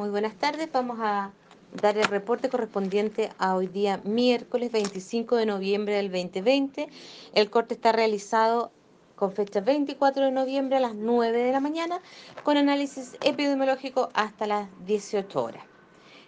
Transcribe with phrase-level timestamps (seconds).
[0.00, 0.72] Muy buenas tardes.
[0.72, 1.30] Vamos a
[1.74, 6.88] dar el reporte correspondiente a hoy día miércoles 25 de noviembre del 2020.
[7.34, 8.70] El corte está realizado
[9.14, 12.00] con fecha 24 de noviembre a las 9 de la mañana
[12.44, 15.64] con análisis epidemiológico hasta las 18 horas.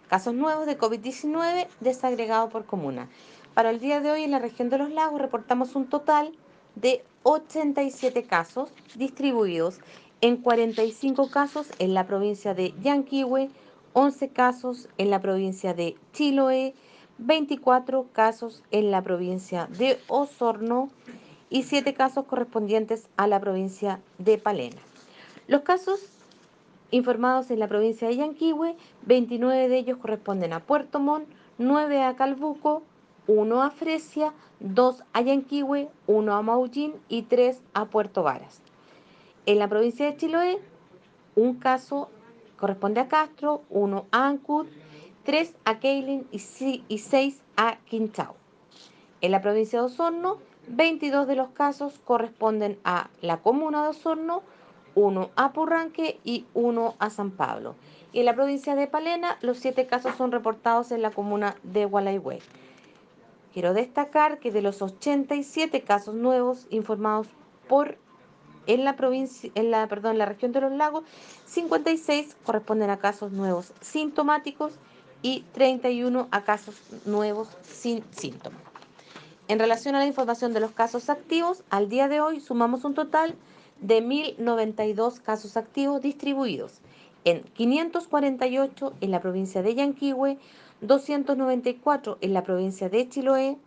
[0.07, 3.09] Casos nuevos de COVID-19 desagregados por comuna.
[3.55, 6.37] Para el día de hoy en la región de los lagos reportamos un total
[6.75, 9.81] de 87 casos distribuidos
[10.23, 13.51] en 45 casos en la provincia de Yanquihue,
[13.95, 16.75] 11 casos en la provincia de Chiloé,
[17.19, 20.89] 24 casos en la provincia de Osorno
[21.51, 24.81] y 7 casos correspondientes a la provincia de Palena.
[25.47, 26.01] Los casos
[26.91, 31.29] informados en la provincia de Yanquihue, 29 de ellos corresponden a Puerto Montt,
[31.59, 32.83] 9 a Calbuco,
[33.27, 38.61] 1 a Fresia, 2 a Yanquihue, 1 a Maullín y 3 a Puerto Varas.
[39.47, 40.59] En la provincia de Chiloé,
[41.35, 42.09] un caso
[42.63, 44.69] corresponde a Castro, 1 a Ancud,
[45.25, 48.37] 3 a Keilin y 6 a Quinchao.
[49.21, 54.45] En la provincia de Osorno, 22 de los casos corresponden a la comuna de Osorno,
[54.95, 57.75] 1 a Purranque y 1 a San Pablo.
[58.13, 61.85] Y en la provincia de Palena, los 7 casos son reportados en la comuna de
[61.85, 62.39] Gualaihue.
[63.53, 67.27] Quiero destacar que de los 87 casos nuevos informados
[67.69, 67.99] por
[68.67, 71.05] en la provincia, en la, perdón, la región de los lagos,
[71.47, 74.73] 56 corresponden a casos nuevos sintomáticos
[75.23, 78.61] y 31 a casos nuevos sin síntomas.
[79.49, 82.95] En relación a la información de los casos activos, al día de hoy sumamos un
[82.95, 83.35] total
[83.81, 86.81] de 1.092 casos activos distribuidos
[87.25, 90.39] en 548 en la provincia de Yanquihue,
[90.81, 93.59] 294 en la provincia de Chiloé,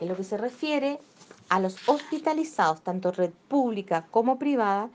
[0.00, 1.00] En lo que se refiere
[1.48, 4.90] a los hospitalizados, tanto red pública como privada,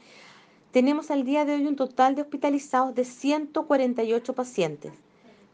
[0.71, 4.93] tenemos al día de hoy un total de hospitalizados de 148 pacientes,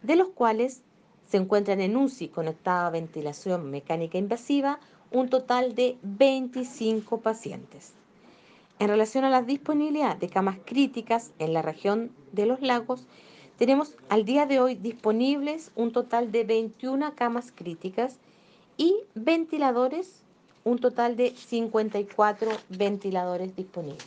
[0.04, 0.82] de los cuales
[1.28, 4.80] se encuentran en UCI conectada a ventilación mecánica invasiva
[5.12, 7.94] un total de 25 pacientes.
[8.80, 13.08] En relación a la disponibilidad de camas críticas en la región de los lagos,
[13.58, 18.18] tenemos al día de hoy disponibles un total de 21 camas críticas
[18.78, 20.22] y ventiladores,
[20.68, 24.06] un total de 54 ventiladores disponibles.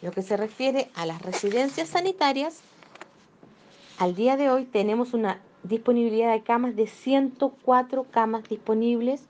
[0.00, 2.60] Lo que se refiere a las residencias sanitarias,
[3.98, 9.20] al día de hoy tenemos una disponibilidad de camas de 104 camas disponibles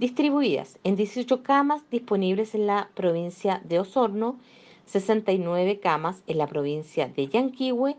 [0.00, 4.36] distribuidas en 18 camas disponibles en la provincia de Osorno,
[4.86, 7.96] 69 camas en la provincia de Yanquihue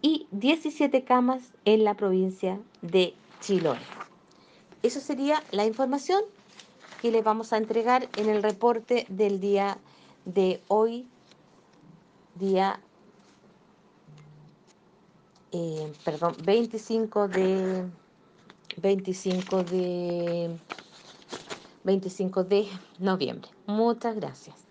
[0.00, 3.78] y 17 camas en la provincia de Chiloé.
[4.82, 6.22] Eso sería la información
[7.00, 9.78] que les vamos a entregar en el reporte del día
[10.24, 11.06] de hoy,
[12.34, 12.80] día,
[15.52, 17.86] eh, perdón, 25 de,
[18.76, 20.58] 25 de
[21.84, 22.66] 25 de
[22.98, 23.48] noviembre.
[23.66, 24.69] Muchas gracias.